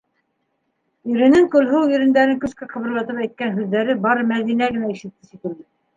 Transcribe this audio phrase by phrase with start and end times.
[1.15, 5.69] -Иренең көлһыу ирендәрен көскә ҡыбырлатып әйткән һүҙҙәрен бары Мәҙинә генә ишетте шикелле.